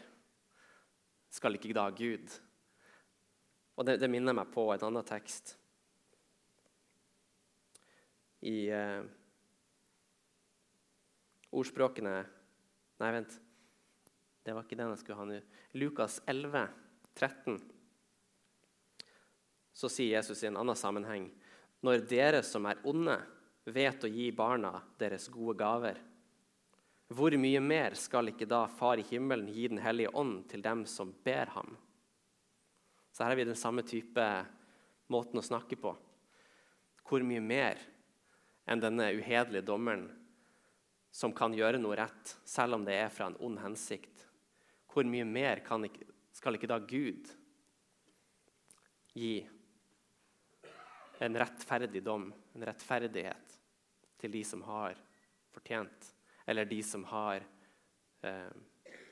skal 1.33 1.56
ikke 1.56 1.75
da 1.76 1.88
Gud? 1.92 2.33
Og 3.76 3.85
det, 3.85 3.99
det 4.00 4.09
minner 4.09 4.37
meg 4.37 4.49
på 4.54 4.64
en 4.73 4.87
annen 4.88 5.04
tekst. 5.04 5.52
I 8.49 8.56
eh, 8.73 9.02
ordspråkene 11.52 12.16
Nei, 12.97 13.11
vent. 13.12 13.35
Det 14.40 14.54
var 14.56 14.64
ikke 14.64 14.78
den 14.78 14.92
jeg 14.95 15.02
skulle 15.02 15.18
ha 15.18 15.26
nå. 15.28 15.40
Lukas 15.76 16.21
11, 16.25 16.62
13. 17.12 17.59
Så 19.76 19.90
sier 19.92 20.14
Jesus 20.14 20.40
i 20.40 20.49
en 20.49 20.56
annen 20.56 20.78
sammenheng.: 20.78 21.26
Når 21.85 22.06
dere 22.09 22.40
som 22.47 22.64
er 22.71 22.80
onde, 22.88 23.18
vet 23.68 24.06
å 24.06 24.09
gi 24.09 24.30
barna 24.33 24.78
deres 24.97 25.26
gode 25.28 25.59
gaver, 25.61 26.00
hvor 27.06 27.30
mye 27.38 27.60
mer 27.62 27.94
skal 27.94 28.32
ikke 28.32 28.48
da 28.50 28.64
Far 28.66 28.98
i 28.98 29.06
himmelen 29.06 29.46
gi 29.54 29.68
Den 29.70 29.78
hellige 29.78 30.10
ånd 30.10 30.48
til 30.50 30.62
dem 30.62 30.84
som 30.90 31.12
ber 31.25 31.52
ham? 31.54 31.76
Så 33.12 33.22
her 33.22 33.30
har 33.30 33.38
vi 33.38 33.44
den 33.46 33.58
samme 33.58 33.84
type 33.86 34.25
måten 35.08 35.38
å 35.38 35.44
snakke 35.44 35.78
på. 35.78 35.94
Hvor 37.06 37.22
mye 37.22 37.40
mer 37.40 37.78
enn 38.66 38.82
denne 38.82 39.12
uhederlige 39.14 39.64
dommeren 39.68 40.08
som 41.14 41.32
kan 41.32 41.54
gjøre 41.54 41.78
noe 41.78 41.96
rett, 41.96 42.34
selv 42.44 42.76
om 42.76 42.84
det 42.84 42.98
er 42.98 43.12
fra 43.14 43.30
en 43.30 43.38
ond 43.38 43.62
hensikt? 43.62 44.26
Hvor 44.90 45.06
mye 45.06 45.25
mer 45.25 45.62
ikke, 45.62 46.10
skal 46.34 46.58
ikke 46.58 46.68
da 46.68 46.80
Gud 46.82 47.30
gi 49.14 49.38
en 51.22 51.38
rettferdig 51.38 52.02
dom, 52.04 52.28
en 52.52 52.66
rettferdighet, 52.66 53.56
til 54.18 54.32
de 54.32 54.42
som 54.44 54.66
har 54.66 54.98
fortjent 55.54 56.15
eller 56.46 56.64
de 56.64 56.78
som 56.82 57.04
har 57.10 57.42
eh, 58.22 58.50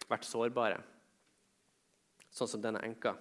vært 0.09 0.27
sårbare, 0.29 0.81
sånn 2.35 2.51
som 2.51 2.63
denne 2.63 2.83
enka. 2.87 3.15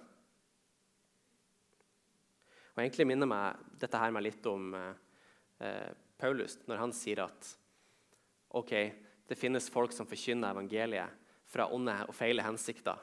Og 2.74 2.82
egentlig 2.82 3.06
minner 3.06 3.30
meg, 3.30 3.60
dette 3.78 3.98
her 3.98 4.14
meg 4.14 4.26
litt 4.26 4.46
om 4.50 4.72
eh, 4.78 4.94
eh, 5.66 5.90
Paulus 6.18 6.56
når 6.66 6.82
han 6.82 6.94
sier 6.94 7.24
at 7.26 7.50
ok, 8.54 8.72
det 9.26 9.38
finnes 9.38 9.70
folk 9.72 9.94
som 9.94 10.08
forkynner 10.10 10.54
evangeliet 10.54 11.22
fra 11.50 11.68
onde 11.74 11.94
og 12.08 12.14
feile 12.16 12.44
hensikter, 12.46 12.98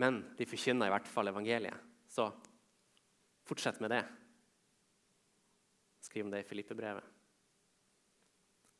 men 0.00 0.20
de 0.36 0.48
forkynner 0.48 0.88
i 0.88 0.92
hvert 0.92 1.08
fall 1.08 1.32
evangeliet. 1.32 1.92
Så 2.08 2.28
fortsett 3.48 3.80
med 3.80 3.92
det. 3.92 4.04
Skriv 6.04 6.26
om 6.26 6.32
det 6.32 6.44
i 6.44 6.48
Filippe-brevet. 6.48 7.15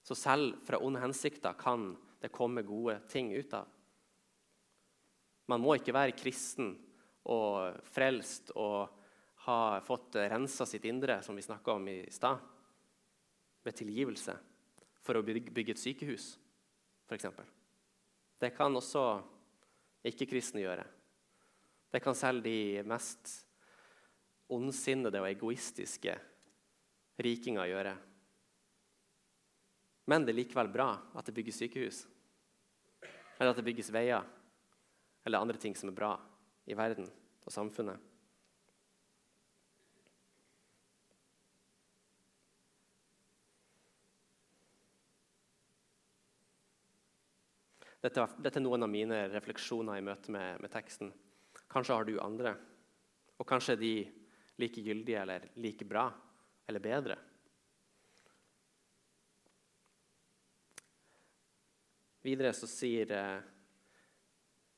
Så 0.06 0.14
selv 0.14 0.60
fra 0.62 0.78
onde 0.78 1.02
hensikter 1.02 1.56
kan 1.58 1.88
det 2.22 2.30
komme 2.34 2.62
gode 2.62 3.00
ting 3.10 3.32
ut 3.34 3.54
av. 3.58 3.66
Man 5.50 5.62
må 5.62 5.74
ikke 5.78 5.94
være 5.94 6.14
kristen 6.14 6.76
og 7.26 7.80
frelst 7.90 8.52
og 8.54 8.92
ha 9.46 9.58
fått 9.82 10.18
rensa 10.30 10.66
sitt 10.66 10.86
indre, 10.86 11.20
som 11.22 11.34
vi 11.38 11.42
snakka 11.42 11.74
om 11.74 11.88
i 11.90 12.00
stad, 12.10 12.38
med 13.66 13.74
tilgivelse 13.74 14.34
for 15.02 15.18
å 15.18 15.24
bygge 15.26 15.74
et 15.74 15.82
sykehus, 15.82 16.32
f.eks. 17.06 17.26
Det 18.38 18.50
kan 18.54 18.74
også 18.78 19.04
ikke-kristne 20.06 20.62
gjøre. 20.62 20.86
Det 21.90 22.02
kan 22.02 22.14
selv 22.18 22.42
de 22.46 22.82
mest 22.86 23.30
ondsinnede 24.52 25.22
og 25.22 25.30
egoistiske 25.30 26.14
rikinger 27.22 27.70
gjøre. 27.70 27.94
Men 30.06 30.24
det 30.24 30.32
er 30.32 30.40
likevel 30.40 30.70
bra 30.70 30.90
at 31.18 31.26
det 31.26 31.34
bygges 31.34 31.58
sykehus, 31.58 32.04
eller 33.36 33.50
at 33.50 33.58
det 33.58 33.66
bygges 33.66 33.90
veier 33.94 34.26
eller 35.26 35.42
andre 35.42 35.58
ting 35.58 35.74
som 35.74 35.90
er 35.90 35.96
bra 35.96 36.12
i 36.70 36.74
verden 36.78 37.08
og 37.42 37.52
samfunnet. 37.52 37.98
Dette, 48.06 48.22
dette, 48.38 48.60
er 48.60 48.62
noen 48.62 48.86
av 48.86 48.90
mine 48.92 49.24
refleksjoner 49.32 49.98
i 49.98 50.04
møte 50.04 50.30
med, 50.30 50.60
med, 50.62 50.70
teksten. 50.70 51.08
Kanskje 51.72 51.96
har 51.96 52.06
du 52.06 52.12
andre. 52.22 52.52
Og 53.34 53.48
kanskje 53.48 53.74
er 53.74 53.80
de 53.80 53.94
like 54.62 54.84
gyldige 54.84 55.24
eller 55.24 55.48
like 55.58 55.88
bra 55.88 56.04
eller 56.70 56.84
bedre. 56.84 57.16
Videre 62.26 62.50
så 62.56 62.66
sier 62.66 63.12
eh, 63.14 63.42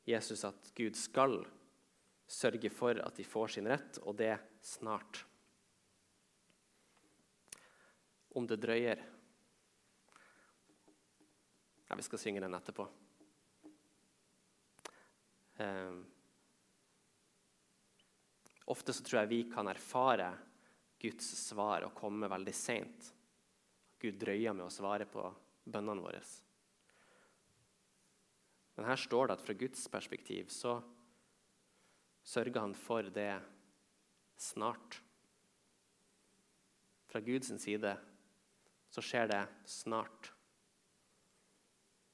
Jesus 0.04 0.44
at 0.44 0.66
Gud 0.76 0.96
skal 0.96 1.38
sørge 2.28 2.68
for 2.68 2.98
at 3.00 3.16
de 3.16 3.24
får 3.24 3.54
sin 3.54 3.68
rett, 3.70 3.96
og 4.04 4.18
det 4.18 4.34
snart. 4.60 5.22
Om 8.36 8.48
det 8.48 8.60
drøyer 8.60 9.00
Ja, 11.88 11.96
vi 11.96 12.04
skal 12.04 12.20
synge 12.20 12.42
den 12.44 12.52
etterpå. 12.52 12.84
Um, 15.56 16.02
ofte 18.68 18.92
så 18.92 19.06
tror 19.06 19.22
jeg 19.22 19.30
vi 19.30 19.38
kan 19.48 19.72
erfare 19.72 20.26
Guds 21.00 21.30
svar 21.46 21.86
og 21.88 21.96
komme 21.96 22.28
veldig 22.28 22.54
seint. 22.54 23.08
Gud 23.96 24.20
drøyer 24.20 24.52
med 24.52 24.66
å 24.66 24.74
svare 24.74 25.08
på 25.08 25.24
bønnene 25.64 26.04
våre. 26.04 26.20
Men 28.78 28.86
her 28.86 29.00
står 29.02 29.26
det 29.26 29.34
at 29.34 29.42
fra 29.42 29.54
Guds 29.58 29.88
perspektiv 29.90 30.52
så 30.54 30.76
sørger 32.22 32.60
han 32.62 32.76
for 32.78 33.08
det 33.10 33.32
snart. 34.38 35.00
Fra 37.10 37.18
Guds 37.26 37.50
side 37.58 37.96
så 38.94 39.02
skjer 39.02 39.26
det 39.32 39.40
snart. 39.66 40.30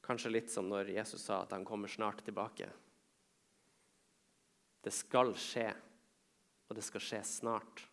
Kanskje 0.08 0.32
litt 0.32 0.48
som 0.54 0.70
når 0.72 0.94
Jesus 0.94 1.26
sa 1.28 1.42
at 1.44 1.52
han 1.52 1.68
kommer 1.68 1.92
snart 1.92 2.24
tilbake. 2.24 2.70
Det 4.80 4.92
skal 4.92 5.36
skje, 5.36 5.68
og 6.64 6.80
det 6.80 6.88
skal 6.88 7.04
skje 7.10 7.22
snart. 7.28 7.84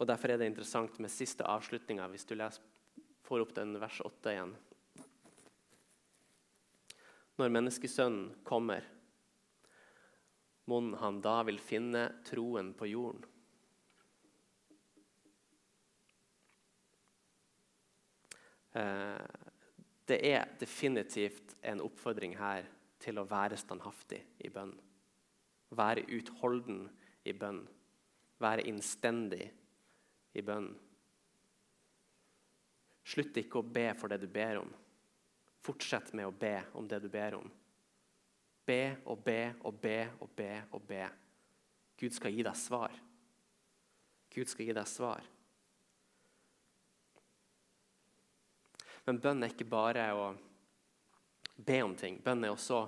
Og 0.00 0.08
Derfor 0.08 0.32
er 0.32 0.40
det 0.40 0.48
interessant 0.48 0.96
med 0.96 1.12
siste 1.12 1.44
avslutninga. 1.44 2.08
Hvis 2.08 2.24
du 2.24 2.38
leser 2.40 2.69
får 3.30 3.40
opp 3.40 3.54
den 3.54 3.76
vers 3.78 4.00
8 4.02 4.32
igjen. 4.32 4.52
Når 7.38 7.52
menneskesønnen 7.54 8.32
kommer, 8.42 8.82
mon 10.66 10.88
han 10.98 11.20
da 11.22 11.36
vil 11.46 11.62
finne 11.62 12.02
troen 12.26 12.72
på 12.74 12.88
jorden? 12.90 13.22
Eh, 18.74 19.22
det 20.10 20.20
er 20.32 20.50
definitivt 20.58 21.54
en 21.62 21.86
oppfordring 21.86 22.34
her 22.42 22.66
til 22.98 23.22
å 23.22 23.28
være 23.30 23.62
standhaftig 23.62 24.24
i 24.42 24.50
bønn. 24.50 24.74
Være 25.78 26.08
utholden 26.18 26.88
i 27.22 27.38
bønn. 27.38 27.62
Være 28.42 28.66
innstendig 28.66 29.44
i 30.34 30.42
bønn. 30.42 30.72
Slutt 33.04 33.36
ikke 33.40 33.60
å 33.60 33.66
be 33.66 33.88
for 33.98 34.12
det 34.12 34.20
du 34.22 34.28
ber 34.30 34.60
om. 34.60 34.70
Fortsett 35.64 36.12
med 36.16 36.28
å 36.28 36.34
be 36.34 36.54
om 36.78 36.86
det 36.88 37.00
du 37.02 37.08
ber 37.12 37.36
om. 37.38 37.50
Be 38.66 38.96
og 39.04 39.24
be 39.24 39.40
og 39.66 39.80
be 39.82 39.98
og 40.20 40.30
be 40.36 40.52
og 40.70 40.84
be. 40.88 41.04
Gud 42.00 42.14
skal 42.16 42.32
gi 42.32 42.44
deg 42.46 42.56
svar. 42.56 42.94
Gud 44.30 44.48
skal 44.48 44.68
gi 44.68 44.76
deg 44.76 44.88
svar. 44.88 45.24
Men 49.04 49.18
bønn 49.20 49.42
er 49.42 49.52
ikke 49.52 49.68
bare 49.68 50.06
å 50.14 50.30
be 51.56 51.80
om 51.82 51.96
ting. 51.98 52.20
Bønn 52.22 52.44
er 52.44 52.54
også 52.54 52.84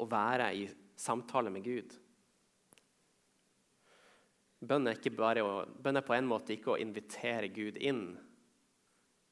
å 0.00 0.06
være 0.10 0.48
i 0.56 0.64
samtale 0.98 1.52
med 1.52 1.66
Gud. 1.66 1.94
Bønn 4.64 4.88
er, 4.88 5.42
å, 5.44 5.64
bønn 5.66 6.00
er 6.00 6.06
på 6.06 6.14
en 6.16 6.30
måte 6.30 6.54
ikke 6.54 6.72
å 6.74 6.80
invitere 6.80 7.50
Gud 7.52 7.76
inn 7.76 8.14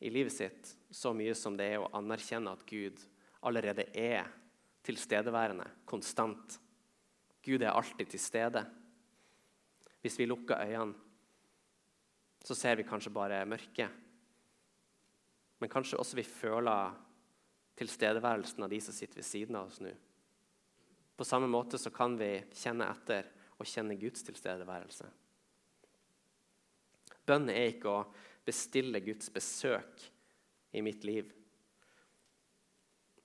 i 0.02 0.10
livet 0.10 0.34
sitt 0.34 0.74
så 0.90 1.12
mye 1.16 1.34
som 1.38 1.56
det 1.56 1.68
er 1.72 1.82
å 1.82 1.90
anerkjenne 1.96 2.52
at 2.52 2.64
Gud 2.66 2.98
allerede 3.46 3.86
er 3.98 4.26
tilstedeværende, 4.82 5.66
konstant. 5.86 6.58
Gud 7.42 7.62
er 7.62 7.70
alltid 7.72 8.10
til 8.10 8.22
stede. 8.22 8.64
Hvis 10.02 10.18
vi 10.18 10.26
lukker 10.26 10.58
øynene, 10.58 10.98
så 12.42 12.56
ser 12.58 12.74
vi 12.74 12.86
kanskje 12.86 13.14
bare 13.14 13.44
mørket. 13.46 13.90
Men 15.62 15.70
kanskje 15.70 15.98
også 16.02 16.18
vi 16.18 16.26
føler 16.26 16.96
tilstedeværelsen 17.78 18.66
av 18.66 18.72
de 18.72 18.80
som 18.82 18.94
sitter 18.94 19.20
ved 19.20 19.26
siden 19.28 19.58
av 19.58 19.70
oss 19.70 19.78
nå. 19.82 19.92
På 21.16 21.26
samme 21.26 21.46
måte 21.46 21.78
så 21.78 21.92
kan 21.94 22.16
vi 22.18 22.34
kjenne 22.50 22.88
etter 22.90 23.28
og 23.60 23.68
kjenne 23.68 23.94
Guds 24.00 24.26
tilstedeværelse. 24.26 25.06
Bønn 27.22 27.46
er 27.52 27.70
ikke 27.70 27.92
å 27.92 28.02
bestille 28.46 29.00
Guds 29.05 29.31
besøk 29.33 30.07
i 30.72 30.83
mitt 30.85 31.05
liv. 31.07 31.31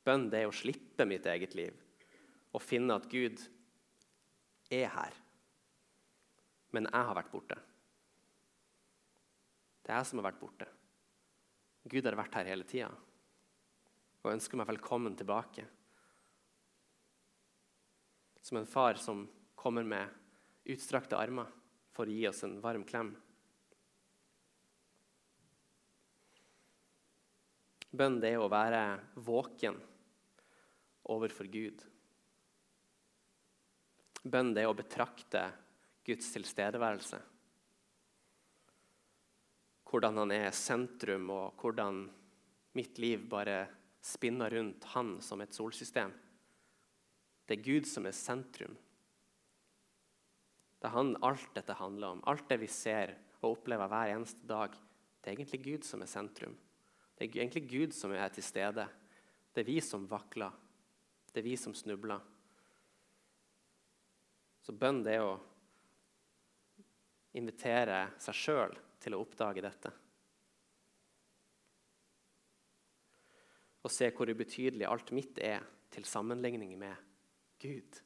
Bønn 0.07 0.29
det 0.31 0.43
er 0.43 0.49
å 0.49 0.55
slippe 0.55 1.07
mitt 1.07 1.25
eget 1.27 1.55
liv 1.57 1.75
og 2.55 2.63
finne 2.63 2.95
at 2.95 3.07
Gud 3.11 3.41
er 4.73 4.87
her. 4.93 5.15
Men 6.75 6.87
jeg 6.89 7.09
har 7.09 7.17
vært 7.17 7.31
borte. 7.31 7.57
Det 9.83 9.93
er 9.93 10.01
jeg 10.01 10.09
som 10.09 10.19
har 10.19 10.29
vært 10.29 10.41
borte. 10.41 10.67
Gud 11.87 12.07
har 12.07 12.17
vært 12.19 12.35
her 12.39 12.49
hele 12.51 12.67
tida 12.67 12.91
og 14.23 14.33
ønsker 14.33 14.59
meg 14.59 14.67
velkommen 14.67 15.13
tilbake. 15.15 15.63
Som 18.43 18.59
en 18.59 18.67
far 18.67 18.99
som 18.99 19.23
kommer 19.55 19.87
med 19.87 20.67
utstrakte 20.67 21.15
armer 21.19 21.47
for 21.95 22.07
å 22.07 22.15
gi 22.15 22.27
oss 22.27 22.43
en 22.43 22.57
varm 22.63 22.83
klem. 22.87 23.13
Bønn 27.91 28.19
det 28.19 28.33
er 28.35 28.43
å 28.43 28.49
være 28.51 28.81
våken 29.23 29.77
overfor 31.07 31.47
Gud. 31.51 31.83
Bønn 34.27 34.51
det 34.55 34.65
er 34.65 34.71
å 34.71 34.75
betrakte 34.75 35.45
Guds 36.07 36.29
tilstedeværelse. 36.33 37.19
Hvordan 39.87 40.19
han 40.19 40.33
er 40.35 40.51
sentrum, 40.51 41.29
og 41.31 41.61
hvordan 41.61 42.03
mitt 42.75 42.99
liv 42.99 43.23
bare 43.31 43.61
spinner 44.03 44.51
rundt 44.51 44.83
han 44.93 45.17
som 45.23 45.41
et 45.41 45.55
solsystem. 45.55 46.11
Det 47.47 47.57
er 47.57 47.63
Gud 47.63 47.87
som 47.87 48.05
er 48.07 48.15
sentrum. 48.15 48.75
Det 50.77 50.89
er 50.89 50.93
han 50.93 51.15
alt 51.25 51.49
dette 51.55 51.79
handler 51.79 52.17
om. 52.17 52.23
Alt 52.27 52.49
det 52.51 52.59
vi 52.61 52.69
ser 52.71 53.15
og 53.41 53.55
opplever 53.55 53.89
hver 53.89 54.13
eneste 54.13 54.47
dag, 54.49 54.75
det 55.23 55.31
er 55.31 55.37
egentlig 55.37 55.63
Gud 55.63 55.87
som 55.87 56.03
er 56.03 56.11
sentrum. 56.11 56.55
Det 57.17 57.25
er 57.25 57.41
egentlig 57.41 57.65
Gud 57.65 57.93
som 57.97 58.13
er 58.13 58.29
til 58.29 58.45
stede. 58.45 58.85
Det 59.53 59.63
er 59.63 59.69
vi 59.71 59.79
som 59.81 60.05
vakler. 60.09 60.53
Det 61.33 61.41
er 61.41 61.47
vi 61.47 61.55
som 61.57 61.73
snubler. 61.73 62.21
Så 64.61 64.75
bønn 64.77 65.01
det 65.01 65.15
er 65.17 65.25
å 65.25 65.37
invitere 67.37 68.03
seg 68.21 68.37
sjøl 68.37 68.75
til 69.01 69.15
å 69.15 69.21
oppdage 69.23 69.63
dette. 69.65 69.91
Og 73.81 73.93
se 73.93 74.11
hvor 74.11 74.29
ubetydelig 74.29 74.85
alt 74.85 75.13
mitt 75.15 75.39
er 75.41 75.65
til 75.93 76.05
sammenligning 76.05 76.75
med 76.77 76.93
Gud. 77.63 78.01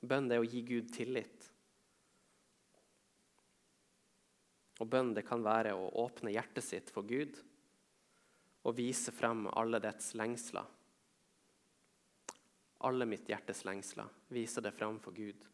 Bønn 0.00 0.30
det 0.30 0.38
er 0.38 0.44
å 0.44 0.48
gi 0.48 0.62
Gud 0.64 0.92
tillit. 0.94 1.48
Og 4.78 4.86
bønn 4.90 5.12
det 5.14 5.26
kan 5.26 5.42
være 5.42 5.74
å 5.74 5.90
åpne 6.04 6.32
hjertet 6.34 6.64
sitt 6.64 6.90
for 6.94 7.06
Gud 7.06 7.38
og 8.68 8.76
vise 8.76 9.12
frem 9.14 9.46
alle 9.56 9.80
dets 9.82 10.12
lengsler. 10.18 10.66
Alle 12.86 13.06
mitt 13.10 13.28
hjertes 13.30 13.64
lengsler. 13.66 14.10
Vise 14.30 14.62
det 14.62 14.74
frem 14.76 14.98
for 15.02 15.16
Gud. 15.16 15.46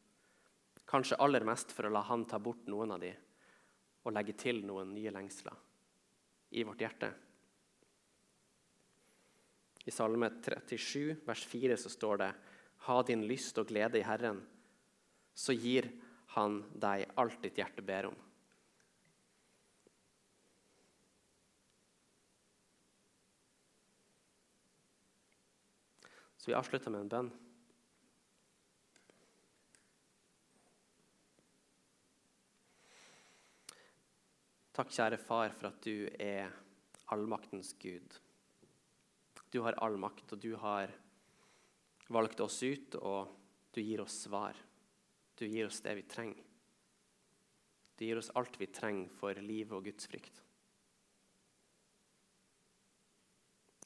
Kanskje 0.84 1.18
aller 1.24 1.44
mest 1.46 1.72
for 1.72 1.88
å 1.88 1.92
la 1.94 2.02
Han 2.04 2.26
ta 2.28 2.38
bort 2.38 2.66
noen 2.68 2.92
av 2.92 3.00
de 3.00 3.14
og 4.04 4.12
legge 4.12 4.34
til 4.36 4.60
noen 4.68 4.90
nye 4.92 5.12
lengsler 5.14 5.56
i 6.54 6.64
vårt 6.66 6.82
hjerte. 6.84 7.08
I 9.84 9.92
Salme 9.92 10.28
37, 10.44 11.24
vers 11.24 11.46
4, 11.48 11.76
så 11.80 11.92
står 11.92 12.20
det 12.20 12.30
Ha 12.86 12.98
din 13.08 13.24
lyst 13.28 13.58
og 13.60 13.68
glede 13.68 14.00
i 14.00 14.04
Herren, 14.04 14.42
så 15.34 15.56
gir 15.56 15.88
Han 16.36 16.60
deg 16.72 17.08
alt 17.20 17.40
ditt 17.42 17.58
hjerte 17.60 17.84
ber 17.84 18.10
om. 18.12 18.20
Så 26.44 26.50
vi 26.50 26.56
avslutter 26.58 26.92
med 26.92 27.00
en 27.00 27.08
bønn. 27.08 27.28
Takk, 34.76 34.90
kjære 34.92 35.16
far, 35.22 35.54
for 35.56 35.70
at 35.70 35.78
du 35.88 36.04
er 36.20 36.52
allmaktens 37.16 37.70
Gud. 37.80 38.18
Du 39.48 39.62
har 39.64 39.78
all 39.80 39.96
makt, 39.96 40.34
og 40.36 40.42
du 40.44 40.50
har 40.60 40.92
valgt 42.12 42.44
oss 42.44 42.58
ut, 42.60 42.98
og 43.00 43.32
du 43.72 43.80
gir 43.80 44.04
oss 44.04 44.18
svar. 44.26 44.60
Du 45.40 45.46
gir 45.46 45.70
oss 45.70 45.80
det 45.80 45.96
vi 45.96 46.04
trenger. 46.04 46.44
Du 47.96 48.04
gir 48.04 48.20
oss 48.20 48.28
alt 48.36 48.60
vi 48.60 48.68
trenger 48.68 49.16
for 49.16 49.40
livet 49.40 49.78
og 49.80 49.88
Guds 49.88 50.12
frykt. 50.12 50.44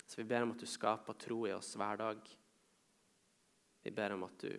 Så 0.02 0.24
vi 0.24 0.28
ber 0.34 0.42
om 0.42 0.58
at 0.58 0.66
du 0.66 0.66
skaper 0.66 1.22
tro 1.22 1.44
i 1.46 1.54
oss 1.54 1.76
hver 1.78 2.02
dag. 2.02 2.34
Vi 3.82 3.90
ber 3.94 4.14
om 4.14 4.24
at 4.26 4.38
du 4.42 4.52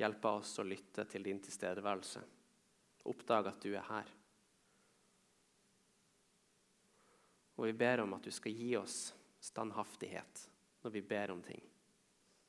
hjelper 0.00 0.40
oss 0.40 0.56
å 0.58 0.66
lytte 0.66 1.04
til 1.10 1.22
din 1.26 1.40
tilstedeværelse. 1.42 2.22
Oppdag 3.10 3.50
at 3.50 3.62
du 3.62 3.72
er 3.74 3.86
her. 3.86 4.12
Og 7.58 7.68
vi 7.68 7.74
ber 7.76 8.02
om 8.02 8.14
at 8.16 8.24
du 8.24 8.32
skal 8.34 8.54
gi 8.56 8.72
oss 8.78 9.12
standhaftighet 9.42 10.46
når 10.82 10.94
vi 10.96 11.02
ber 11.02 11.34
om 11.34 11.42
ting. 11.42 11.62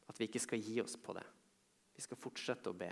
At 0.08 0.20
vi 0.20 0.28
ikke 0.30 0.42
skal 0.42 0.62
gi 0.62 0.80
oss 0.82 0.96
på 0.98 1.16
det. 1.18 1.26
Vi 1.94 2.02
skal 2.02 2.20
fortsette 2.20 2.72
å 2.72 2.78
be. 2.78 2.90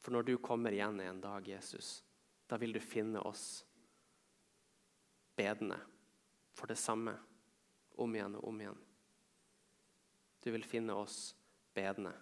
For 0.00 0.14
når 0.14 0.22
du 0.22 0.36
kommer 0.38 0.72
igjen 0.72 1.00
en 1.02 1.20
dag, 1.20 1.48
Jesus, 1.48 2.04
da 2.46 2.56
vil 2.62 2.72
du 2.72 2.80
finne 2.80 3.20
oss 3.26 3.64
bedende 5.36 5.80
for 6.54 6.70
det 6.70 6.78
samme 6.78 7.16
om 8.00 8.14
igjen 8.14 8.36
og 8.38 8.52
om 8.52 8.60
igjen. 8.62 8.85
Du 10.46 10.52
vil 10.52 10.62
finne 10.64 10.94
oss 10.94 11.34
bedende. 11.74 12.12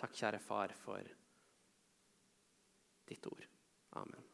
Takk, 0.00 0.16
kjære 0.16 0.40
far, 0.40 0.72
for 0.72 1.04
ditt 3.12 3.28
ord. 3.28 3.44
Amen. 4.00 4.31